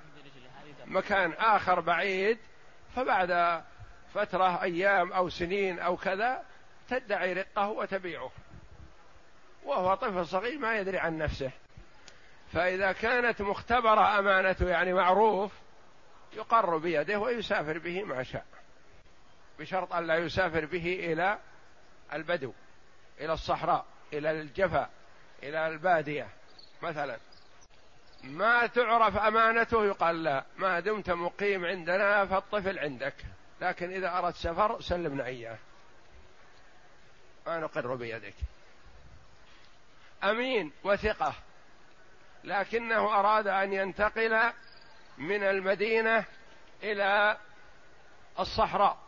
مكان 0.87 1.33
آخر 1.33 1.81
بعيد 1.81 2.39
فبعد 2.97 3.63
فترة 4.15 4.63
أيام 4.63 5.13
أو 5.13 5.29
سنين 5.29 5.79
أو 5.79 5.97
كذا 5.97 6.45
تدعي 6.89 7.33
رقه 7.33 7.69
وتبيعه. 7.69 8.31
وهو 9.65 9.95
طفل 9.95 10.27
صغير 10.27 10.59
ما 10.59 10.79
يدري 10.79 10.99
عن 10.99 11.19
نفسه. 11.19 11.51
فإذا 12.53 12.93
كانت 12.93 13.43
مختبرة 13.43 14.19
أمانته 14.19 14.69
يعني 14.69 14.93
معروف 14.93 15.53
يقر 16.33 16.77
بيده 16.77 17.19
ويسافر 17.19 17.79
به 17.79 18.05
ما 18.05 18.23
شاء. 18.23 18.45
بشرط 19.59 19.93
أن 19.93 20.07
لا 20.07 20.17
يسافر 20.17 20.65
به 20.65 21.13
إلى 21.13 21.39
البدو 22.13 22.53
إلى 23.21 23.33
الصحراء 23.33 23.85
إلى 24.13 24.31
الجفا 24.31 24.91
إلى 25.43 25.69
البادية 25.69 26.29
مثلا. 26.83 27.19
ما 28.23 28.67
تعرف 28.67 29.17
أمانته؟ 29.17 29.87
يقال 29.87 30.23
لا. 30.23 30.45
ما 30.57 30.81
دمت 30.81 31.11
مقيم 31.11 31.65
عندنا 31.65 32.27
فالطفل 32.27 32.79
عندك. 32.79 33.15
لكن 33.61 33.91
إذا 33.91 34.19
أردت 34.19 34.37
سفر 34.37 34.81
سلمنا 34.81 35.27
إياه. 35.27 35.59
ما 37.47 37.59
نقر 37.59 37.95
بيدك. 37.95 38.35
أمين 40.25 40.73
وثقة. 40.85 41.35
لكنه 42.45 43.19
أراد 43.19 43.47
أن 43.47 43.73
ينتقل 43.73 44.53
من 45.19 45.43
المدينة 45.43 46.25
إلى 46.83 47.39
الصحراء. 48.39 49.04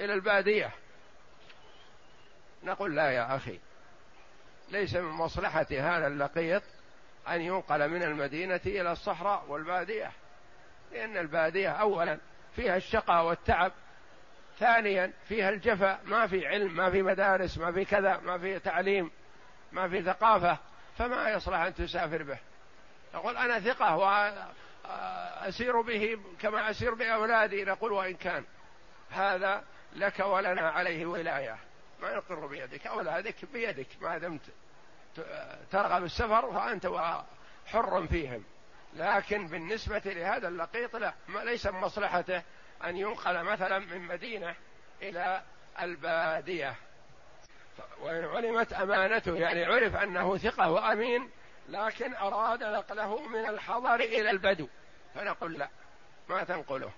إلى 0.00 0.14
البادية. 0.14 0.70
نقول 2.62 2.96
لا 2.96 3.10
يا 3.10 3.36
أخي 3.36 3.58
ليس 4.70 4.94
من 4.94 5.10
مصلحة 5.10 5.66
هذا 5.70 6.06
اللقيط 6.06 6.62
أن 7.28 7.40
ينقل 7.40 7.88
من 7.88 8.02
المدينة 8.02 8.60
إلى 8.66 8.92
الصحراء 8.92 9.44
والبادية 9.48 10.12
لأن 10.92 11.16
البادية 11.16 11.68
أولا 11.68 12.18
فيها 12.56 12.76
الشقاء 12.76 13.24
والتعب 13.24 13.72
ثانيا 14.58 15.12
فيها 15.28 15.50
الجفا 15.50 16.00
ما 16.04 16.26
في 16.26 16.46
علم 16.46 16.76
ما 16.76 16.90
في 16.90 17.02
مدارس 17.02 17.58
ما 17.58 17.72
في 17.72 17.84
كذا 17.84 18.16
ما 18.16 18.38
في 18.38 18.58
تعليم 18.58 19.10
ما 19.72 19.88
في 19.88 20.02
ثقافة 20.02 20.58
فما 20.98 21.30
يصلح 21.30 21.58
أن 21.58 21.74
تسافر 21.74 22.22
به. 22.22 22.38
يقول 23.14 23.36
أنا 23.36 23.60
ثقة 23.60 23.96
وأسير 23.96 25.80
به 25.80 26.18
كما 26.40 26.70
أسير 26.70 26.94
بأولادي 26.94 27.64
نقول 27.64 27.92
وإن 27.92 28.14
كان. 28.14 28.44
هذا 29.10 29.64
لك 29.92 30.20
ولنا 30.20 30.70
عليه 30.70 31.06
ولاية. 31.06 31.58
ما 32.02 32.14
نقر 32.16 32.46
بيدك 32.46 32.86
أولادك 32.86 33.44
بيدك 33.52 33.86
ما 34.00 34.18
دمت 34.18 34.40
ترغب 35.70 36.04
السفر 36.04 36.52
فأنت 36.52 36.90
حر 37.66 38.06
فيهم. 38.06 38.44
لكن 38.94 39.46
بالنسبة 39.46 40.02
لهذا 40.04 40.48
اللقيط 40.48 40.96
لا 40.96 41.14
ما 41.28 41.38
ليس 41.40 41.66
مصلحته 41.66 42.42
أن 42.84 42.96
ينقل 42.96 43.42
مثلا 43.42 43.78
من 43.78 44.00
مدينة 44.00 44.54
إلى 45.02 45.42
البادية. 45.80 46.74
وإن 48.00 48.24
علمت 48.24 48.72
أمانته 48.72 49.36
يعني 49.36 49.64
عرف 49.64 49.96
أنه 49.96 50.36
ثقة 50.36 50.70
وأمين 50.70 51.30
لكن 51.68 52.14
أراد 52.14 52.64
نقله 52.64 53.28
من 53.28 53.48
الحضر 53.48 53.94
إلى 53.94 54.30
البدو. 54.30 54.68
فنقول 55.14 55.52
لا 55.52 55.68
ما 56.28 56.44
تنقله. 56.44 56.92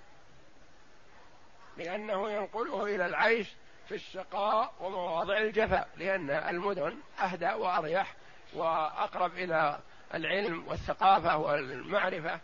لأنه 1.76 2.30
ينقله 2.30 2.84
إلى 2.94 3.06
العيش 3.06 3.48
في 3.88 3.94
الشقاء 3.94 4.74
ومواضع 4.80 5.38
الجفاء 5.38 5.88
لأن 5.96 6.30
المدن 6.30 6.96
أهدى 7.20 7.52
وأريح 7.52 8.14
وأقرب 8.54 9.32
إلى 9.34 9.78
العلم 10.14 10.68
والثقافة 10.68 11.36
والمعرفة. 11.36 12.40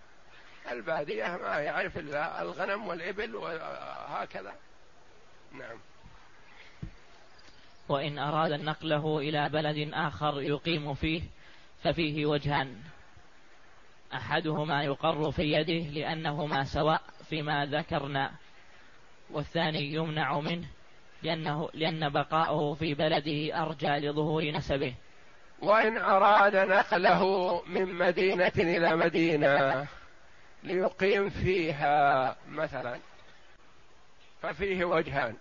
البادية 0.70 1.36
ما 1.36 1.58
يعرف 1.58 1.98
إلا 1.98 2.42
الغنم 2.42 2.86
والإبل 2.86 3.36
وهكذا. 3.36 4.54
نعم. 5.52 5.78
وإن 7.88 8.18
أراد 8.18 8.52
نقله 8.52 9.18
إلى 9.18 9.48
بلد 9.48 9.90
آخر 9.94 10.42
يقيم 10.42 10.94
فيه 10.94 11.22
ففيه 11.82 12.26
وجهان. 12.26 12.82
أحدهما 14.14 14.82
يقر 14.84 15.30
في 15.30 15.42
يده 15.42 15.90
لأنهما 16.00 16.64
سواء 16.64 17.02
فيما 17.28 17.66
ذكرنا. 17.66 18.32
والثاني 19.30 19.92
يمنع 19.92 20.40
منه 20.40 20.66
لأنه 21.22 21.68
لأن 21.74 22.08
بقاؤه 22.08 22.74
في 22.74 22.94
بلده 22.94 23.62
أرجى 23.62 23.88
لظهور 23.88 24.50
نسبه. 24.50 24.94
وإن 25.58 25.98
أراد 25.98 26.56
نقله 26.56 27.62
من 27.66 27.94
مدينة 27.94 28.52
إلى 28.58 28.96
مدينة 28.96 29.86
ليقيم 30.62 31.30
فيها 31.30 32.36
مثلا 32.48 32.98
ففيه 34.42 34.84
وجهان. 34.84 35.36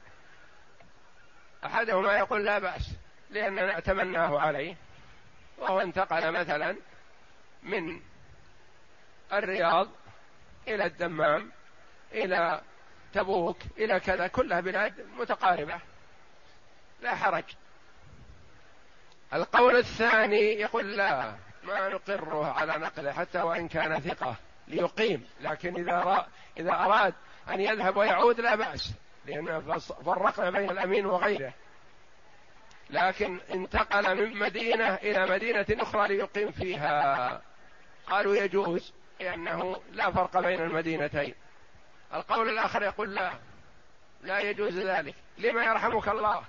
أحدهما 1.65 2.13
يقول 2.17 2.45
لا 2.45 2.59
بأس 2.59 2.91
لأننا 3.29 3.77
اتمناه 3.77 4.39
عليه 4.39 4.75
وهو 5.57 5.79
انتقل 5.79 6.31
مثلا 6.31 6.75
من 7.63 7.99
الرياض 9.33 9.87
إلى 10.67 10.85
الدمام 10.85 11.51
إلى 12.11 12.61
تبوك 13.17 13.57
إلى 13.77 13.99
كذا 13.99 14.27
كلها 14.27 14.59
بلاد 14.59 14.93
متقاربة. 15.17 15.79
لا 17.01 17.15
حرج. 17.15 17.43
القول 19.33 19.75
الثاني 19.75 20.53
يقول 20.53 20.97
لا 20.97 21.35
ما 21.63 21.89
نقره 21.89 22.51
على 22.51 22.73
نقله 22.77 23.11
حتى 23.11 23.41
وإن 23.41 23.67
كان 23.67 23.99
ثقة 23.99 24.35
ليقيم 24.67 25.27
لكن 25.41 25.75
إذا 25.75 26.27
إذا 26.57 26.71
أراد 26.71 27.13
أن 27.49 27.61
يذهب 27.61 27.97
ويعود 27.97 28.39
لا 28.39 28.55
بأس 28.55 28.93
لأن 29.25 29.61
فرقنا 30.05 30.49
بين 30.49 30.69
الأمين 30.69 31.05
وغيره. 31.05 31.53
لكن 32.89 33.39
انتقل 33.53 34.15
من 34.15 34.37
مدينة 34.37 34.95
إلى 34.95 35.25
مدينة 35.25 35.65
أخرى 35.69 36.07
ليقيم 36.07 36.51
فيها. 36.51 37.41
قالوا 38.07 38.35
يجوز 38.35 38.93
لأنه 39.19 39.81
لا 39.91 40.11
فرق 40.11 40.39
بين 40.39 40.61
المدينتين. 40.61 41.33
القول 42.13 42.49
الآخر 42.49 42.83
يقول 42.83 43.15
لا 43.15 43.31
لا 44.23 44.39
يجوز 44.39 44.77
ذلك. 44.77 45.15
لما 45.37 45.63
يرحمك 45.63 46.07
الله؟ 46.07 46.43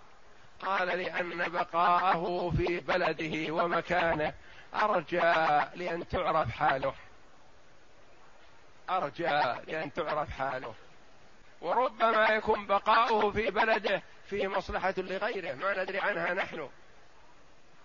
قال 0.63 0.89
لأن 0.89 1.49
بقاءه 1.49 2.53
في 2.57 2.81
بلده 2.81 3.53
ومكانه 3.53 4.33
أرجى 4.75 5.21
لأن 5.75 6.09
تعرف 6.09 6.51
حاله. 6.51 6.95
أرجى 8.91 9.29
لأن 9.67 9.93
تعرف 9.93 10.31
حاله. 10.31 10.75
وربما 11.61 12.29
يكون 12.29 12.67
بقاؤه 12.67 13.31
في 13.31 13.51
بلده 13.51 14.03
فيه 14.31 14.49
مصلحة 14.49 14.95
لغيره 14.97 15.55
ما 15.55 15.83
ندري 15.83 15.99
عنها 15.99 16.35
نحن. 16.35 16.69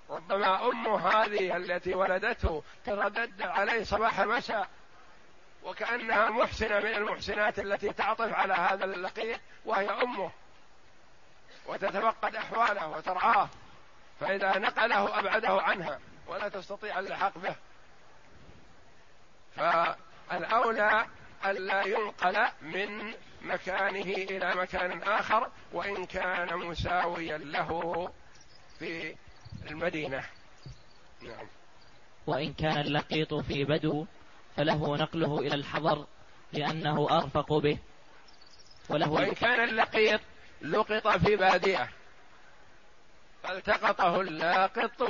ربما 0.09 0.69
أمه 0.69 1.09
هذه 1.09 1.57
التي 1.57 1.93
ولدته 1.93 2.63
تردد 2.85 3.41
عليه 3.41 3.83
صباح 3.83 4.19
مساء 4.19 4.69
وكأنها 5.63 6.29
محسنة 6.29 6.79
من 6.79 6.93
المحسنات 6.93 7.59
التي 7.59 7.93
تعطف 7.93 8.33
على 8.33 8.53
هذا 8.53 8.85
اللقيط 8.85 9.39
وهي 9.65 9.89
أمه. 9.89 10.31
وتتفقد 11.67 12.35
أحواله 12.35 12.87
وترعاه 12.87 13.49
فإذا 14.19 14.57
نقله 14.57 15.19
أبعده 15.19 15.61
عنها 15.61 15.99
ولا 16.27 16.49
تستطيع 16.49 16.99
اللحاق 16.99 17.37
به. 17.37 17.55
فالأولى 19.55 21.05
ألا 21.45 21.87
ينقل 21.87 22.47
من 22.61 23.13
مكانه 23.41 24.01
إلى 24.01 24.55
مكان 24.55 25.03
آخر 25.03 25.51
وإن 25.73 26.05
كان 26.05 26.57
مساويا 26.57 27.37
له 27.37 28.11
في 28.79 29.15
المدينة. 29.69 30.23
نعم. 31.21 31.47
وإن 32.27 32.53
كان 32.53 32.77
اللقيط 32.77 33.33
في 33.33 33.63
بدو 33.63 34.05
فله 34.57 34.97
نقله 34.97 35.39
إلى 35.39 35.55
الحضر 35.55 36.05
لأنه 36.53 37.07
أرفق 37.11 37.53
به. 37.53 37.77
وله 38.89 39.11
وإن 39.11 39.31
كان 39.33 39.69
اللقيط 39.69 40.21
لقط 40.61 41.07
في 41.07 41.35
بادية 41.35 41.89
فالتقطه 43.43 44.21
اللاقط 44.21 45.01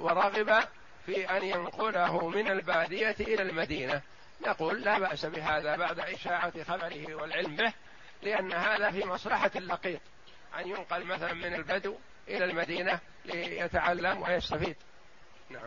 ورغب 0.00 0.64
في 1.06 1.36
أن 1.36 1.44
ينقله 1.44 2.28
من 2.28 2.50
البادية 2.50 3.16
إلى 3.20 3.42
المدينة. 3.42 4.02
نقول 4.46 4.82
لا 4.82 4.98
بأس 4.98 5.26
بهذا 5.26 5.76
بعد 5.76 6.00
إشاعة 6.00 6.64
خبره 6.64 7.14
والعلم 7.14 7.56
به 7.56 7.72
لأن 8.22 8.52
هذا 8.52 8.90
في 8.90 9.04
مصلحة 9.04 9.50
اللقيط 9.56 10.00
أن 10.58 10.68
ينقل 10.68 11.04
مثلا 11.04 11.32
من 11.32 11.54
البدو 11.54 11.94
إلى 12.28 12.44
المدينة 12.44 13.00
ليتعلم 13.24 14.22
ويستفيد. 14.22 14.76
نعم. 15.50 15.66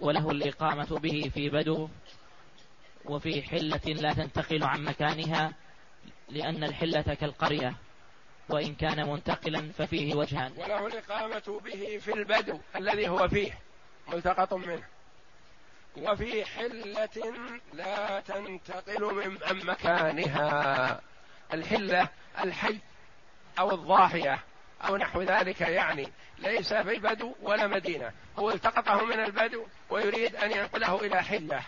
وله 0.00 0.30
الإقامة 0.30 0.98
به 0.98 1.30
في 1.34 1.48
بدو 1.48 1.88
وفي 3.04 3.42
حلة 3.42 3.80
لا 3.86 4.12
تنتقل 4.12 4.64
عن 4.64 4.84
مكانها 4.84 5.52
لأن 6.28 6.64
الحلة 6.64 7.14
كالقرية 7.20 7.74
وإن 8.48 8.74
كان 8.74 9.08
منتقلا 9.08 9.72
ففيه 9.78 10.14
وجهان 10.14 10.52
وله 10.56 10.86
الإقامة 10.86 11.60
به 11.64 11.98
في 11.98 12.12
البدو 12.12 12.60
الذي 12.76 13.08
هو 13.08 13.28
فيه 13.28 13.58
ملتقط 14.08 14.54
منه. 14.54 14.82
وفي 15.96 16.44
حلة 16.44 17.34
لا 17.72 18.20
تنتقل 18.20 19.14
من 19.14 19.66
مكانها. 19.66 21.00
الحلة 21.52 22.08
الحي 22.44 22.78
أو 23.58 23.70
الضاحية 23.70 24.38
أو 24.82 24.96
نحو 24.96 25.22
ذلك 25.22 25.60
يعني 25.60 26.08
ليس 26.38 26.74
في 26.74 26.98
بدو 26.98 27.34
ولا 27.42 27.66
مدينة. 27.66 28.12
هو 28.38 28.50
التقطه 28.50 29.04
من 29.04 29.20
البدو 29.20 29.66
ويريد 29.90 30.36
أن 30.36 30.52
ينقله 30.52 31.00
إلى 31.00 31.22
حلة. 31.22 31.62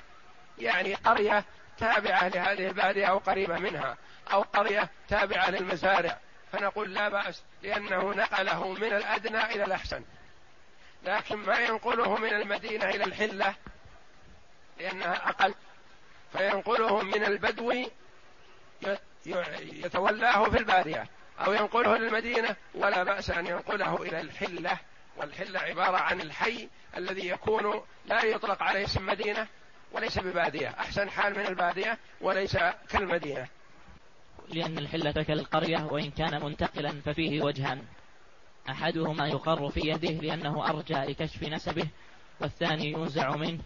يعني 0.58 0.94
قرية 0.94 1.44
تابعة 1.78 2.28
لهذه 2.28 2.68
البادية 2.68 3.06
أو 3.06 3.18
قريبة 3.18 3.58
منها 3.58 3.96
أو 4.32 4.42
قرية 4.42 4.90
تابعة 5.08 5.50
للمزارع. 5.50 6.18
فنقول 6.52 6.94
لا 6.94 7.08
بأس 7.08 7.42
لأنه 7.62 8.14
نقله 8.14 8.72
من 8.72 8.92
الأدنى 8.92 9.44
إلى 9.44 9.64
الأحسن. 9.64 10.04
لكن 11.02 11.36
ما 11.36 11.58
ينقله 11.58 12.16
من 12.16 12.32
المدينة 12.32 12.84
إلى 12.84 13.04
الحلة 13.04 13.54
لأنها 14.80 15.28
أقل 15.28 15.54
فينقله 16.32 17.02
من 17.02 17.24
البدو 17.24 17.72
يتولاه 19.72 20.44
في 20.44 20.58
البادية 20.58 21.06
أو 21.40 21.52
ينقله 21.52 21.96
للمدينة 21.96 22.56
ولا 22.74 23.02
بأس 23.02 23.30
أن 23.30 23.46
ينقله 23.46 24.02
إلى 24.02 24.20
الحلة. 24.20 24.78
والحلة 25.16 25.60
عبارة 25.60 25.96
عن 25.96 26.20
الحي 26.20 26.68
الذي 26.96 27.28
يكون 27.28 27.82
لا 28.06 28.24
يطلق 28.24 28.62
عليه 28.62 28.84
اسم 28.84 29.06
مدينة 29.06 29.46
وليس 29.92 30.18
ببادية. 30.18 30.68
أحسن 30.68 31.10
حال 31.10 31.38
من 31.38 31.46
البادية 31.46 31.98
وليس 32.20 32.58
كالمدينة 32.88 33.48
لأن 34.48 34.78
الحلة 34.78 35.12
كالقرية 35.12 35.88
وإن 35.90 36.10
كان 36.10 36.44
منتقلا 36.44 37.00
ففيه 37.04 37.42
وجهان 37.42 37.82
أحدهما 38.68 39.26
يقر 39.26 39.70
في 39.70 39.80
يده 39.80 40.08
لأنه 40.10 40.68
أرجى 40.68 40.94
لكشف 40.94 41.42
نسبه 41.42 41.86
والثاني 42.40 42.92
ينزع 42.92 43.36
منه 43.36 43.60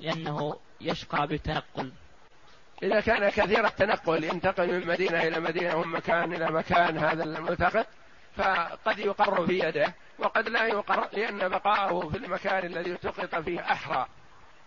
لأنه 0.00 0.56
يشقى 0.80 1.26
بالتنقل. 1.26 1.92
إذا 2.82 3.00
كان 3.00 3.28
كثير 3.28 3.66
التنقل 3.66 4.24
ينتقل 4.24 4.80
من 4.80 4.86
مدينة 4.86 5.22
إلى 5.22 5.40
مدينة 5.40 5.76
ومن 5.76 5.88
مكان 5.92 6.34
إلى 6.34 6.50
مكان 6.50 6.98
هذا 6.98 7.24
الملتقط 7.24 7.86
فقد 8.36 8.98
يقر 8.98 9.46
في 9.46 9.58
يده 9.58 9.94
وقد 10.18 10.48
لا 10.48 10.66
يقر 10.66 11.08
لأن 11.12 11.48
بقاءه 11.48 12.08
في 12.08 12.16
المكان 12.16 12.66
الذي 12.66 12.92
التقط 12.92 13.34
فيه 13.34 13.60
أحرى 13.60 14.06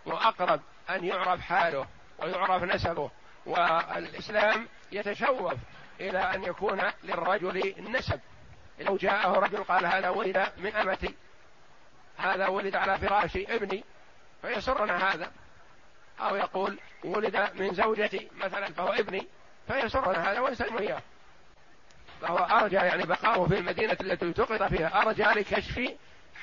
وأقرب. 0.06 0.60
أن 0.90 1.04
يعرف 1.04 1.40
حاله 1.40 1.86
ويعرف 2.18 2.62
نسبه 2.62 3.10
والإسلام 3.46 4.68
يتشوف 4.92 5.54
إلى 6.00 6.18
أن 6.18 6.44
يكون 6.44 6.82
للرجل 7.04 7.74
نسب. 7.90 8.20
لو 8.78 8.96
جاءه 8.96 9.32
رجل 9.32 9.64
قال 9.64 9.86
هذا 9.86 10.08
ولد 10.08 10.52
من 10.56 10.76
أمتي 10.76 11.14
هذا 12.16 12.46
ولد 12.46 12.76
على 12.76 12.98
فراش 12.98 13.36
ابني 13.36 13.84
فيسرنا 14.42 15.12
هذا. 15.12 15.30
أو 16.20 16.36
يقول 16.36 16.78
ولد 17.04 17.50
من 17.54 17.74
زوجتي 17.74 18.28
مثلا 18.36 18.72
فهو 18.72 18.92
ابني 18.92 19.26
فيسرنا 19.68 20.32
هذا 20.32 20.40
ونسلم 20.40 20.78
إياه. 20.78 21.02
فهو 22.20 22.36
أرجى 22.36 22.76
يعني 22.76 23.02
بقاؤه 23.02 23.48
في 23.48 23.58
المدينة 23.58 23.96
التي 24.00 24.24
التقط 24.24 24.62
فيها 24.62 25.02
أرجى 25.02 25.22
لكشف 25.22 25.94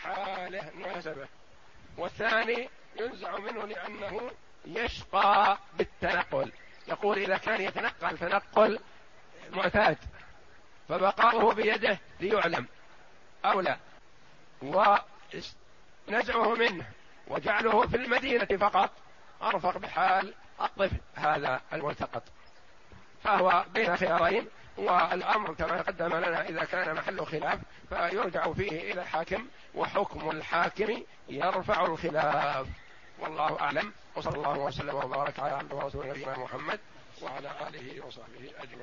حاله 0.03 0.71
نسبه 0.97 1.27
والثاني 1.97 2.69
ينزع 2.99 3.37
منه 3.37 3.65
لأنه 3.65 4.31
يشقى 4.65 5.57
بالتنقل. 5.77 6.51
يقول 6.87 7.17
إذا 7.17 7.37
كان 7.37 7.61
يتنقل 7.61 8.17
تنقل 8.17 8.79
معتاد 9.51 9.97
فبقاؤه 10.89 11.53
بيده 11.53 11.99
ليعلم 12.19 12.67
أو 13.45 13.61
لا. 13.61 13.77
ونزعه 14.61 16.55
منه 16.55 16.85
وجعله 17.27 17.87
في 17.87 17.97
المدينة 17.97 18.57
فقط. 18.59 18.91
أرفق 19.41 19.77
بحال 19.77 20.33
الطفل 20.61 20.97
هذا 21.15 21.61
الملتقط. 21.73 22.23
فهو 23.23 23.65
بين 23.73 23.97
خيارين 23.97 24.47
والأمر 24.77 25.53
كما 25.53 25.81
قدم 25.81 26.15
لنا 26.15 26.49
إذا 26.49 26.63
كان 26.63 26.95
محل 26.95 27.25
خلاف 27.25 27.59
فيرجع 27.89 28.53
فيه 28.53 28.91
إلى 28.91 29.01
الحاكم 29.01 29.47
وحكم 29.75 30.29
الحاكم 30.29 31.03
يرفع 31.29 31.85
الخلاف. 31.85 32.67
والله 33.23 33.59
أعلم. 33.59 33.91
وصلى 34.15 34.35
الله 34.35 34.57
وسلم 34.59 34.95
وبارك 34.95 35.39
على 35.39 35.53
عبده 35.53 35.75
ورسوله 35.75 36.09
نبينا 36.09 36.37
محمد 36.37 36.79
وعلى 37.21 37.51
آله 37.67 38.05
وصحبه 38.05 38.51
أجمعين. 38.59 38.81